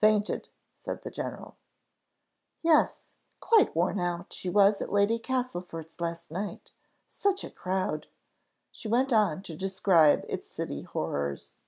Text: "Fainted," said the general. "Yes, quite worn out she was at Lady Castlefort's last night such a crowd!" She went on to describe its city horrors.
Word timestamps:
"Fainted," 0.00 0.48
said 0.74 1.02
the 1.02 1.10
general. 1.12 1.56
"Yes, 2.62 3.10
quite 3.38 3.76
worn 3.76 4.00
out 4.00 4.32
she 4.32 4.50
was 4.50 4.82
at 4.82 4.90
Lady 4.92 5.20
Castlefort's 5.20 6.00
last 6.00 6.32
night 6.32 6.72
such 7.06 7.44
a 7.44 7.50
crowd!" 7.52 8.08
She 8.72 8.88
went 8.88 9.12
on 9.12 9.40
to 9.44 9.56
describe 9.56 10.24
its 10.28 10.50
city 10.50 10.82
horrors. 10.82 11.58